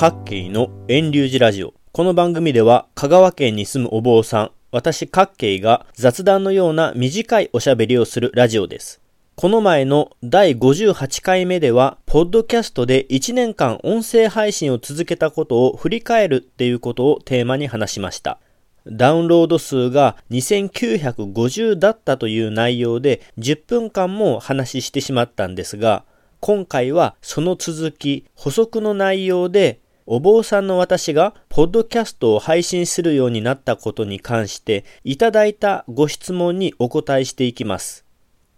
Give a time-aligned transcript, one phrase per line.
[0.00, 1.74] 各慶の遠流寺ラジオ。
[1.92, 9.02] この番組では香川県に住むお坊さん、私各慶が雑談のような短いおしゃべりをするラジオです。
[9.36, 18.38] この前の第58回目では、ポッドキャストで1年間音声配信を続けたことを振り返るっていうことをテーマに話しました。
[18.86, 26.04] ダウンロード数が2950だったという内容で10分間も話してしまったんですが、
[26.40, 29.78] 今回はその続き、補足の内容で、
[30.12, 38.04] お坊さんの私がポッドキャストを配信するようになったことに関していただいたご質問にお答えしていきます。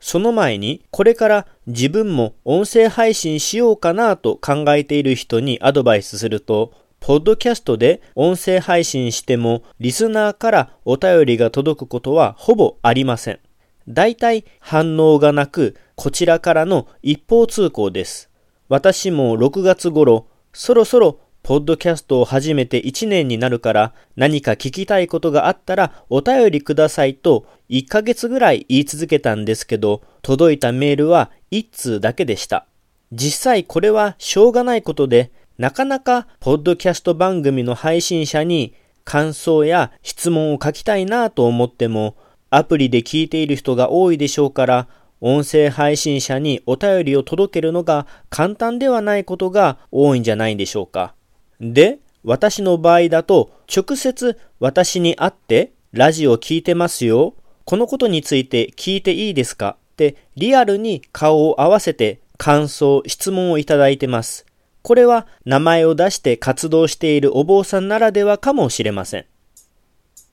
[0.01, 13.41] その前に、これから自分も音声配信しようかなと考えている人にアドバイスすると、ポッドキャストで音声配信しても、リスナーからお便りが届くことはほぼありません。
[13.87, 18.30] 大体反応がなく、こちらからの一方通行です。
[18.71, 32.66] 私も6月頃、そろそろポッドキャストを始めて1年になるから何か聞きたいことがあったらお便りくださいと1ヶ月ぐらい言い続けたんですけど、届いたメールは1通だけでした。
[33.10, 42.16] 実際これはしょうがないことで、なかなかポッドキャスト番組の配信者に感想や質問を書きたいなと思っても
[42.51, 44.88] アプリで聞いている人が多いでしょうから、
[45.20, 51.15] 音声配信者にお便りを届けるのが簡単ではないことが多いんじゃないでしょうか。
[51.63, 57.35] で、私の場合だと、直接私に会ってラジオ聞いてますよ。
[57.65, 59.77] このことについて聞いていいですか？
[59.93, 64.44] ってリアルに顔を合わせて感想、質問をいただいてます。
[64.82, 69.26] これは名前を出して活動しているお坊さんならではかもしれません。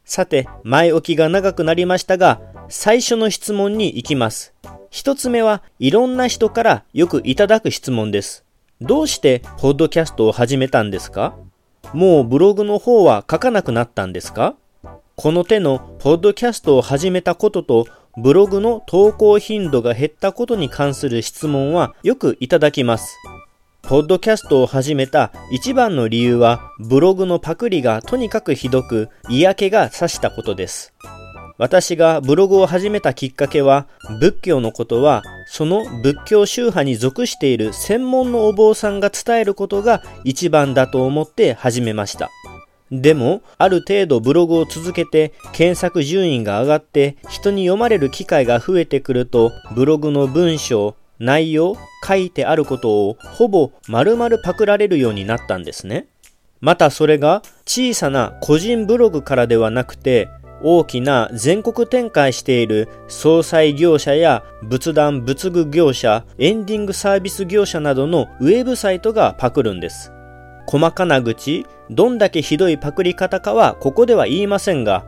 [0.05, 4.53] さて、前置きが長くなりましたが、最初の質問に行きます。
[4.89, 8.43] 一つ目はいろんな人からよくいただく質問です。
[8.81, 11.35] どうしてポッドキャストを始めたんですか？
[11.93, 14.55] もうブログの方は書かなくなったんですか？
[15.17, 23.17] この手のポッドキャストを始めたこととブログの投稿頻度が減ったことに関する質問はよくいただきます。
[23.81, 30.93] ポッドキャストを始めた一番の理由は、ブログのパクリがとにかくひどく、嫌気がさしたことです。
[31.57, 33.87] 私がブログを始めたきっかけは、
[34.19, 42.29] 仏教のことは、その仏教宗派に属している専門のお坊さんが伝えることが一番だと思って始めました。
[42.91, 51.75] でも、ある程度ブログを続けて検索順位が上がって人に読まれる機会が増えてくると、ブログの文章、内容、
[52.07, 56.05] 書いてあることをほぼ丸々パクられるようになったんですね。
[56.61, 60.29] またそれが小さな個人ブログからではなくて
[60.61, 70.11] 大きな全国展開している総裁業者や仏壇仏具業者、エンディングサービス業者などのウェブサイトがパクるんです。
[70.67, 75.05] 細かな口、どんだけひどいパクリ方かはここでは言いませんが、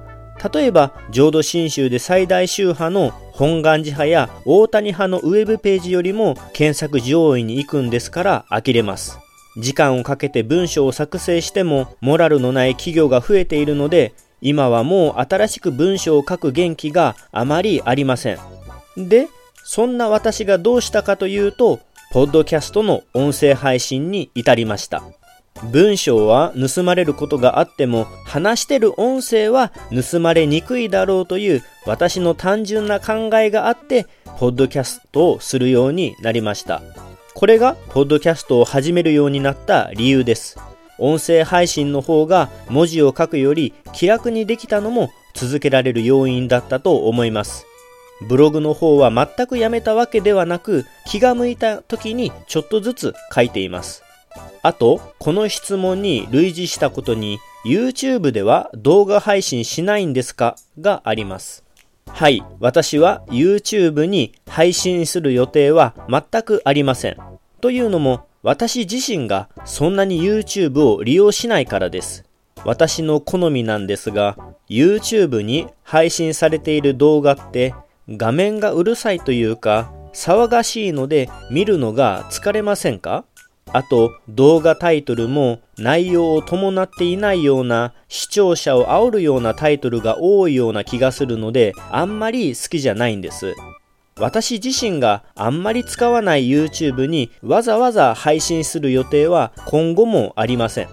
[0.54, 9.20] 例えば浄土真宗で最大宗派の本願寺派や大谷派のウェブページよりも検索上位に行くんですから呆れます。
[9.58, 18.40] 時間をかけて文章を作成してもモラルのない企業が増えているので今はもう新しく文章を書く元気があまりありません。
[18.98, 19.30] で、
[19.64, 21.80] そんな私がどうしたかというと、
[22.12, 25.04] ポッドキャストの音声配信に至りました。
[25.72, 29.72] 文章は盗まれることがあっても話してる音声は
[30.12, 34.08] 盗まれにくいだろうという私の単純な考えがあって
[34.40, 36.82] ポッドキャストをするようになりました
[37.36, 40.58] これがポッドキャストを始めるようになった理由です
[41.02, 47.66] 音声配信の方が文字を書くより気楽にできたのも続けられる要因だったと思います
[48.28, 54.04] ブログの方は全くやめたわけではなく気が向いた時にちょっとずつ書いています
[54.64, 60.56] あと、この質問に類似したことに、YouTube では動画配信しないんですか？
[60.80, 61.64] があります。
[62.08, 67.18] はい、私は YouTube に配信する予定は全くありません。
[67.60, 72.26] というのも、私自身がそんなに YouTube を利用しないからです。
[72.66, 74.36] 私の好みなんですが、
[74.70, 77.76] YouTube に配信されている動画って
[78.10, 83.26] 画面がうるさいというか、騒がしいので見るのが疲れませんか？
[83.74, 93.56] あと動画タイトルも内容を伴っていないような視聴者を煽るようなタイトルが多いような気がするのであんまり好きじゃないんです。
[94.20, 100.90] 私自身があんまり使わない YouTube にわざわざ配信する予定は今後もありません。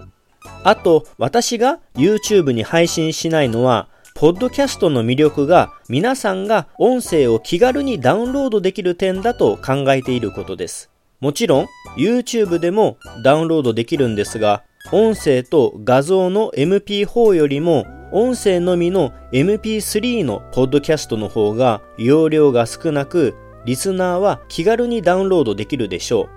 [0.63, 10.89] あと私が YouTube に配信しないのはポッドキャストの魅力が皆さんが音声を気軽にダウンロードできる点だと考えていることです。
[11.19, 11.67] もちろん
[11.97, 23.35] YouTube でもダウンロードできるんですが、音声と画像の MP4 よりも音声のみの MP3 のポッドキャストの方が容量が少なく
[23.65, 26.29] リスナーは気軽にダウンロードできるでしょ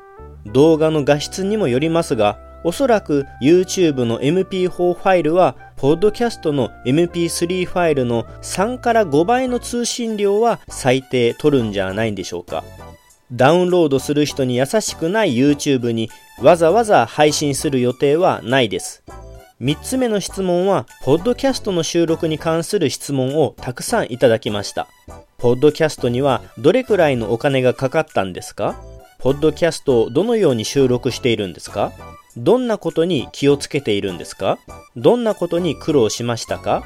[0.46, 0.52] う。
[0.52, 12.62] 動画の画質にもよりますが、おそらく YouTube の MP4 ファイルは、ポッドキャストの MP3 ファイルの3から5倍の通信量は最低取るんじゃないんでしょうか。
[13.32, 16.10] ダウンロードする人に優しくない YouTube に
[16.40, 19.02] わざわざ配信する予定はないです。
[19.62, 24.88] 3つ目の質問は、ポッドキャストの収録に関する質問をたくさんいただきました。
[25.38, 28.74] ポッドキャストにはどれくらいのお金がかかったんですか？
[29.20, 31.92] ポッドキャストをどのように収録しているんですか？
[32.36, 34.58] どんなことに気をつけているんですか？
[34.96, 36.82] どんなことに苦労しましたか？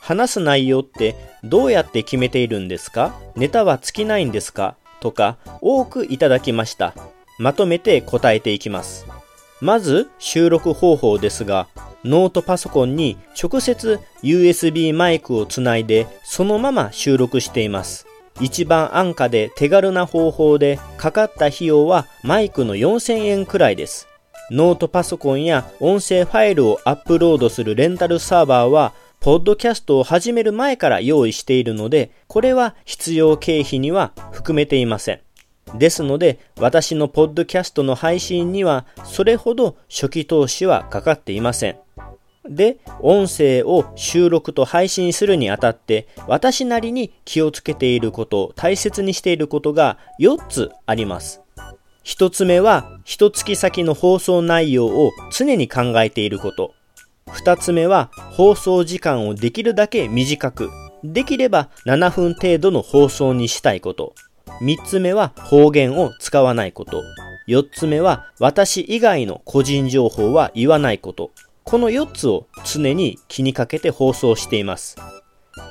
[0.00, 3.12] 話す内容ってどうやって決めているんですか？
[3.34, 4.76] ネタは尽きないんですか？
[5.00, 6.94] とか多くいただきました。
[7.40, 9.04] まとめて答えていきます。
[9.60, 11.66] まず収録方法ですが、
[12.04, 18.06] ノートパソコンに直接 USB マイクをつないでそのまま収録しています。
[18.40, 24.10] 一番安価で手軽な方法でかかった費用はマイクの4000円くらいです。
[24.50, 35.20] ノートパソコンや音声ファイルをアップロードするレンタルサーバーは、ポッドキャストを始める前から用意しているので、これは必要経費には含めていません。
[35.76, 41.76] ですので、私のポッドキャストの配信には、それほど初期投資はかかっていません。
[42.48, 51.42] で、音声を収録と配信するにあたって、私なりに気をつけていること、大切にしていることが4つあります。
[52.02, 56.74] 一つ目は、一月先の放送内容を常に考えていること。
[57.30, 60.70] 二つ目は、放送時間をできるだけ短く、
[61.04, 64.14] できれば7分程度の放送にしたいこと。
[64.62, 67.02] 三つ目は、方言を使わないこと。
[67.46, 71.30] 四つ目は、私以外の個人情報は言わないこと。
[71.70, 74.96] この4つを常に気にかけて放送しています。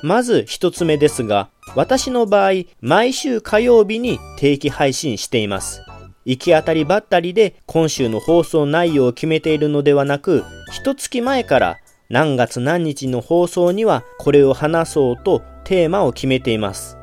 [0.02, 5.82] まず1つ目ですが、私の場合、毎週火曜日に定期配信しています。
[6.24, 10.42] 行き当たりばったりで今週の放送内容を決めているのではなく、
[10.72, 11.76] 一月前から
[12.08, 16.96] 何月何日の放送にはこれを話そうとテーマを決めています。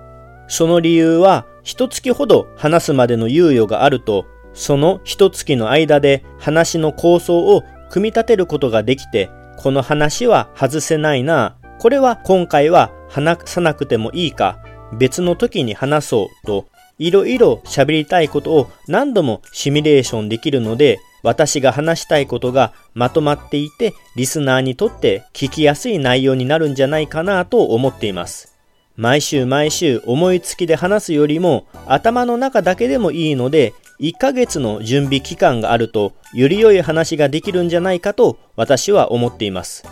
[0.48, 14.60] その理由は、一月ほど話すまでの猶予があると、その一月の間で話の構想を組み立てることができて、この話は外せないな、これは今回は話さなくてもいいか、
[14.94, 16.68] 別の時に話そうと
[17.00, 28.56] いろいろ喋りたいことを何度もシミュレーションできるので、私が話したいことがまとまっていて、リスナーにとって聞きやすい内容になるんじゃないかなと思っています。
[28.96, 39.84] 毎週毎週思いつきで話すよりも頭の中だけでもいいので、1ヶ月の準備期間があるとより良い話ができるんじゃないかと私は思っています。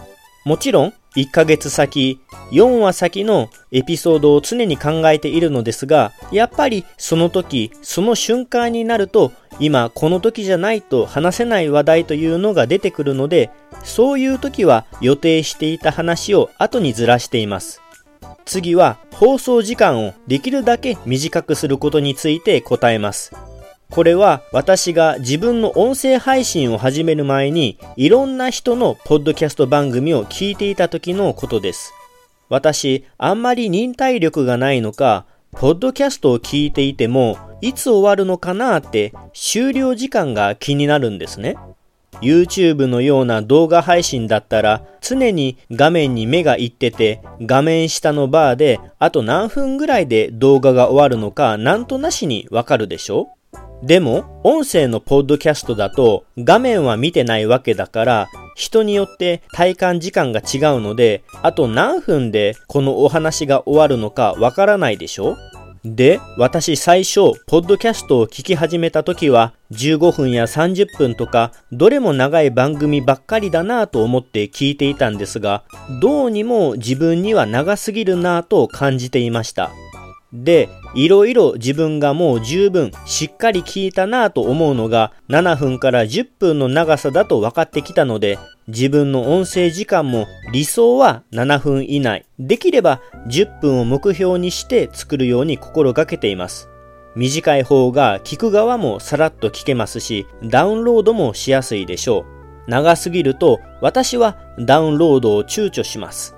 [0.45, 2.19] もちろん、1ヶ月先、
[2.51, 13.49] 4話先のエピソードを常に考えているのですが、やっぱりその時、その瞬間になると、今この時じゃないと話せない話題というのが出てくるので、
[13.83, 17.81] そういう時は予定していた話を後にずらしています。
[18.45, 23.33] 次は放送時間をできるだけ短くすることについて答えます。
[23.95, 31.93] これは私が自分の音声配信を始める前にいろんな人のポッドキャスト番組を聞いていた時のことです。
[32.49, 41.55] 私、あんまり忍耐力がないのか、ポッドキャストを聞いていても、いつ終わるのかなって終了時間が気になるんですね。
[42.19, 53.29] YouTube のような動画配信だったら常に画面に目がいってて画面下のバーであと何分ぐらいで動画が終わるのかなんとなしにわかるでしょ？
[53.83, 65.35] でも、音声のポッドキャストだと画面は見てないわけだから、人によって体感時間が違うので、あと何分でこのお話が終わるのかわからないでしょ？
[65.83, 75.63] で、私最初、ポッドキャストを聞き始めた時は、15分や30分とか、どれも長い番組ばっかりだなぁと思って聞いていたんですが、
[76.01, 79.69] どうにも自分には長すぎるなぁと感じていました。
[80.33, 96.69] で、いろいろ自分がもう十分しっかり聞いたなぁと思うのが7分から10分の長さだと分かってきたので、自分の音声時間も理想は7分以内、できれば10分を目標にして作るように心がけています。
[97.15, 102.25] 短い方が聞く側もさらっと聞けますし、ダウンロードもしやすいでしょ
[102.67, 102.69] う。
[102.69, 106.35] 長すぎると私はダウンロードを躊躇します。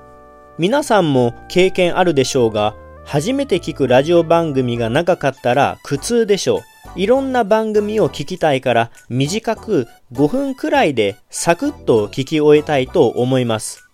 [0.57, 2.75] 皆さんも経験あるでしょうが、
[3.07, 6.99] 初めて聞くラジオ番組が長かったら苦痛でしょう。
[6.99, 13.87] いろんな番組を聞きたいから短く5分くらいでサクッと聞き終えたいと思います。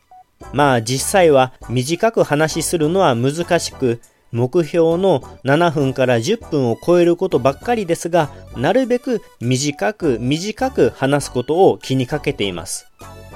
[0.52, 4.02] まあ実際は短く話しするのは難しく、
[4.32, 12.88] 目標の7分から10分を超えることばっかりですが、なるべく短く短く話すことを気にかけています。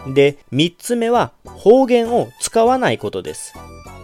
[0.08, 3.54] で、3つ目は方言を使わないことです。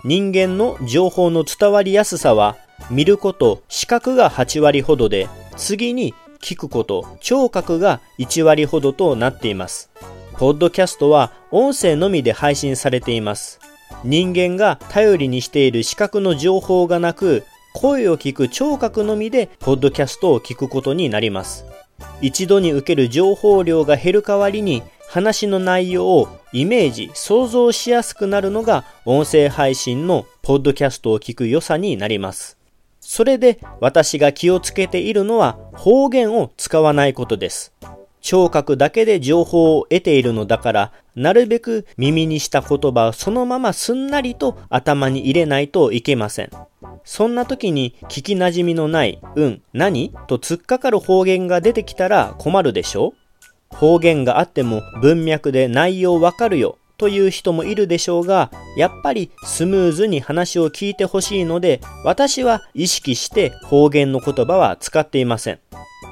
[0.05, 2.57] 人間の情報の伝わりやすさは
[2.91, 9.89] 見ること、視覚が8割ほどで、次に聞くこと、聴覚が1割ほどとなっています。
[10.33, 13.62] ポッドキャストは音声のみで配信されています。
[14.03, 17.43] 人間が頼りにしている視覚の情報がなく、
[17.74, 21.65] 声を聞く聴覚のみでポッドキャストを聞くことになります。
[22.22, 24.83] 一度に受ける情報量が減る代わりに
[25.13, 32.58] 話の内容をイメージ、想像しやすくなるのが音声配信のポッドキャストを聞く良さになります。
[33.00, 37.74] それで私が気をつけているのは方言を使わないことです。
[38.22, 46.50] 聴覚だけで情報を得ているのだから、なるべく耳にした言葉をそのまますんなりと頭に入れないといけません。
[47.03, 53.23] そんな時に聞き馴染みのない、うん、何と突っかかる方言が出てきたら困るでしょう？
[53.74, 65.60] 方言があっても文脈で内容わかるよという人もいるでしょうが、やっぱりスムーズに話を聞いてほしいので、私は意識して方言の言葉は使っていません。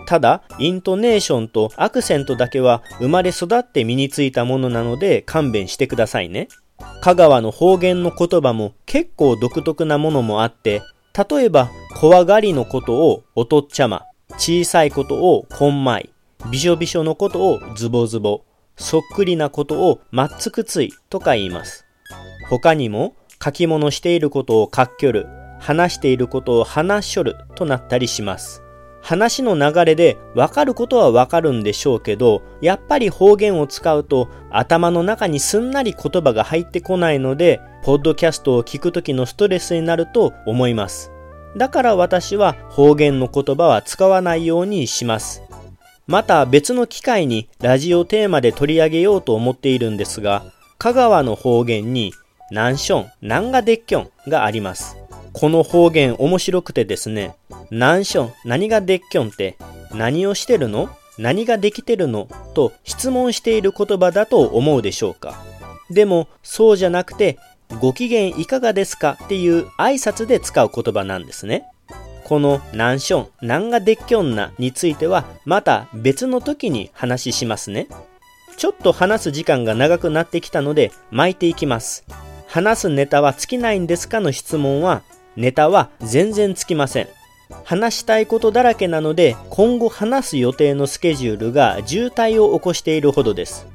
[0.06, 6.50] ただ、イントネーションとアクセントだけは生まれ育って身についたものなので勘弁してくださいね。
[7.02, 10.82] 香川の方言の言葉も結構独特なものもあって、
[11.30, 14.04] 例えば、怖がりのことをおとっちゃま、
[14.38, 16.10] 小さいことをこんまい、
[16.50, 18.44] びしょびしょのことをズボズボ、
[18.76, 21.86] そっくりなことをまっつくついとか言います。
[22.50, 25.28] 他にも、書き物していることを書っきょる、
[25.60, 28.64] 話していることを話しょるとなったりします。
[29.02, 41.12] 話の流れで分かることは分かるんでしょうけど、やっぱり方言を使うと頭の中にすんなり言葉が入ってこないので、ポッドキャストを聞く時のストレスになると思います。
[41.58, 45.42] だから私は方言の言葉は使わないようにします。
[46.08, 50.44] また別の機会にラジオテーマで取り上げようと思っているんですが、
[50.78, 52.14] 香川の方言に、
[52.50, 54.98] 南ション、南がでっきょんがあります。
[55.32, 57.36] この方言面白くてですね、
[57.70, 59.58] 何しょ何がでっきょんって
[59.94, 60.90] 何をしてるの？
[61.18, 62.28] 何ができてるの？
[62.54, 65.42] と質問している言葉だと思うでしょうか。
[65.90, 67.38] でもそうじゃなくて
[67.80, 69.18] ご機嫌いかがですか？
[69.24, 71.66] っていう挨拶で使う言葉なんですね。
[72.32, 77.90] この何しょん、何がでっきょんなについてはまた別の時に話しますね。
[78.56, 82.06] ちょっと話す時間が長くなってきたので巻いていきます。
[82.48, 85.02] 話すネタは尽きないんですかの質問は
[85.36, 87.10] ネタは全然つきません。
[87.66, 93.68] 話したいことだらけなので、今後話す予定のスケジュールが渋滞を起こしているほどです。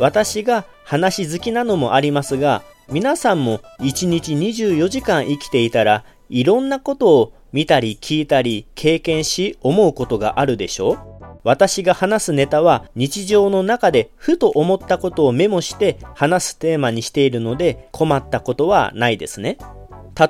[0.00, 10.92] 私が話好きなのもありますが、皆さんも1日24時間生きていたらいろんなことを見たり聞いたり経験し思うことがあるでしょ？
[10.92, 10.98] う
[11.42, 19.56] 私が話すネタは日常の中でふと思ったことをメモして話すテーマにしているので困ったことはないですね。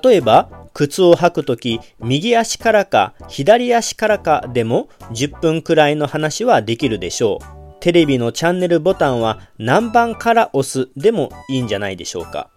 [0.03, 7.45] 例えば靴を履くとき、右足からか左足からかでも10分くらいの話はできるでしょう。
[7.81, 12.51] テレビのチャンネルボタンは何番から押すでもいいんじゃないでしょうか。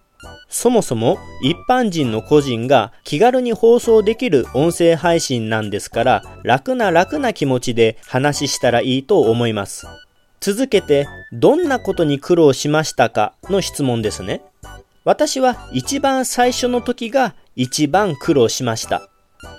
[0.53, 9.87] そもそも一般人の個人が気軽に放送できる音声配信なんですから楽な楽な気持ちで話したらいいと思います。
[10.41, 14.43] 続けてどんなことに苦労しましたかの質問ですね。
[15.03, 19.09] 私は一番最初の時が一番苦労しました。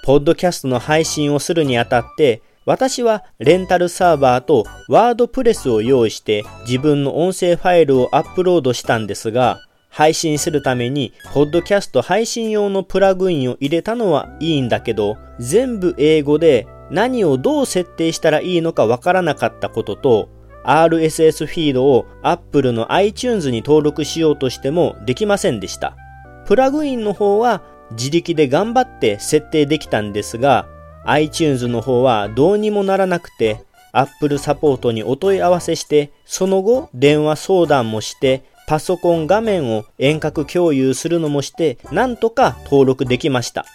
[0.05, 9.61] ポッドキャストの配信をするにあたって、私はレンタルサーバーとワードプレスを用意して自分の音声ファイルをアップロードしたんですが、
[9.95, 20.29] 配信するために、ポッドキャスト配信用のプラグインを入れたのはいいんだけど、全部英語で何をどう設定したらいいのかわからなかったことと、
[20.65, 25.97] RSS フィードを Apple の iTunes に登録しようとしてもできませんでした。
[26.45, 30.67] プラグインの方は自力で頑張って設定できたんですが、
[31.05, 43.67] iTunes の方はどうにもならなくて、Apple サポートにお問い合わせして、その後電話相談もして、パソコン画面を遠隔共有するのもして、なんとか登録できました。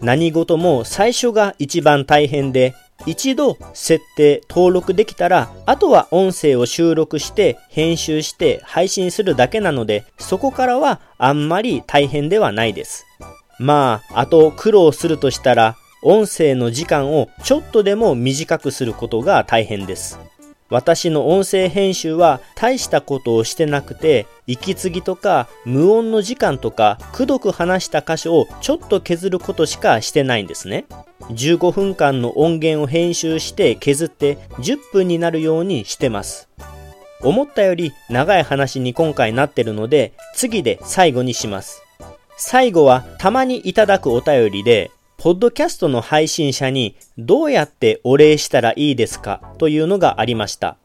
[0.00, 2.74] 何事も最初が一番大変で、
[3.06, 13.06] 一度設定、登録できたら、あとは音声を収録して、編集して配信するだけなので、そこからはあんまり大変ではないです。
[13.58, 20.18] まあ、あと苦労するとしたら、音声の時間をちょっとでも短くすることが大変です。
[20.70, 30.86] 私の音声編集は大したことをしてなくて、息継ぎとか無音の時間とか、くどく話した箇所をちょっと削ることしかしてないんですね。
[31.30, 36.48] 15分間の音源を編集して削って10分になるようにしてます。
[37.22, 41.82] 思ったより長い話に今回なってるので、次で最後にします。
[42.36, 44.90] 最後はたまにいただくお便りで、
[45.22, 49.42] ポッドキャストの配信者にどうやってお礼したらいいですか？
[49.58, 50.78] というのがありました。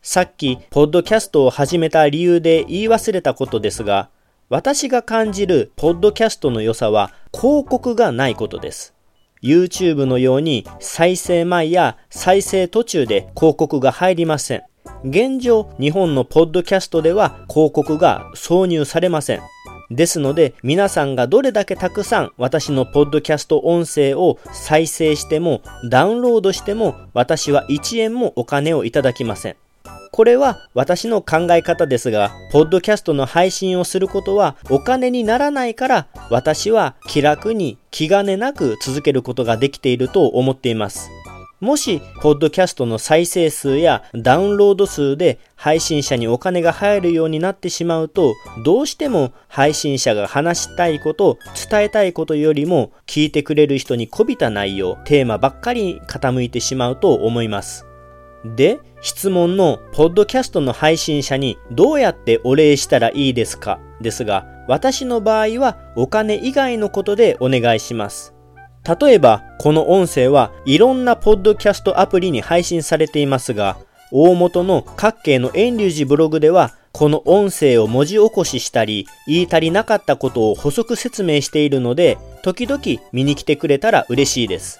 [0.00, 4.08] さっき、ポッドキャストを始めた理由で言い忘れたことですが、
[4.48, 8.94] 私が感じるポッドキャストの良さは広告がないことです。
[9.42, 14.62] YouTube のように再生前や再生途中で広告が入りません。
[15.04, 19.42] 現状、日本のポッドキャストでは広告が挿入されません。
[19.90, 29.56] ですので、皆さんがどれだけたくさん私のポッドキャスト音声を再生しても、ダウンロードしても、私は1円もお金をいただきません。
[30.14, 41.10] これは私の考え方ですが、ポッドキャストの配信をすることはお金にならないから、私は気楽に気兼ねなく続けることができていると思っています。
[41.64, 51.38] もし、ポッドキャストの再生数やダウンロード数で配信者にお金が入るようになってしまうと、どうしても配信者が話したいこと、
[51.70, 57.86] 伝えたいことよりも、聞いてくれる人にこびた内容、テーマばっかり傾いてしまうと思います。
[58.44, 63.80] で、質問のポッドキャストの配信者にどうやってお礼したらいいですか？
[64.02, 68.33] ですが、私の場合はお金以外のことでお願いします。
[68.86, 73.78] 例えば、この音声はいろんなポッドキャストアプリに配信されていますが、
[74.12, 84.78] 大元の各系の遠流寺ブログでは、この音声を文字起こししたり、言い足りなかったことを補足説明しているので、時々見に来てくれたら嬉しいです。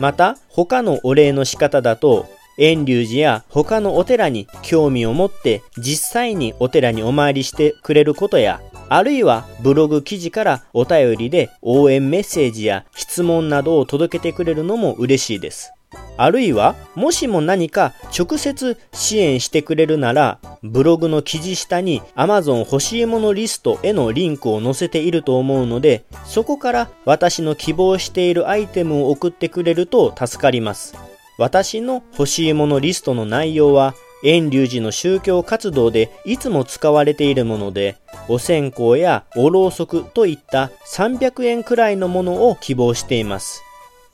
[0.00, 2.26] また、他のお礼の仕方だと、
[2.58, 8.60] 遠流寺や他のお寺に興味を持って実際にお寺にお参りしてくれることや、
[8.94, 15.72] あるいはブログ記事からお便りで応援メッセージや質問などを届けてくれるのも嬉しいです。
[16.18, 30.94] あるいは、もしも何か直接支援してくれるなら、ブログの記事下に Amazon 欲しいものリストへのリンクを載せていると思うので、そこから私の希望しているアイテムを送ってくれると助かります。
[31.38, 37.96] 私の欲しいものリストの内容は遠隆寺の宗教活動でいつも使われているもので、
[38.32, 43.62] お線香やおろうそくといった300円くらいのものを希望しています。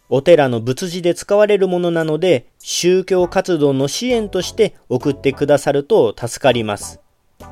[0.09, 6.99] お寺の仏事で使われるものなので、宗教活動の支援として送ってくださると助かります。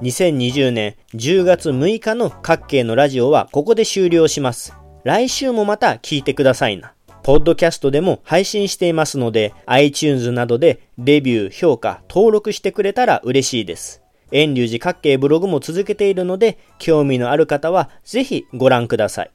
[0.02, 4.74] 2020年10月6日の各系のラジオはここで終了します。
[5.04, 6.94] 来週もまた聞いてくださいな。
[7.22, 14.02] ポッドキャストでも配信していますので、iTunes などでレビュー、評価、登録してくれたら嬉しいです。
[14.32, 19.30] 遠隆寺各系ブログも続けているので、興味のある方はぜひご覧ください。